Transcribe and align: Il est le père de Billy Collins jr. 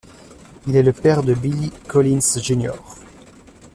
Il 0.65 0.75
est 0.75 0.81
le 0.81 0.93
père 0.93 1.21
de 1.21 1.35
Billy 1.35 1.69
Collins 1.87 2.17
jr. 2.37 2.71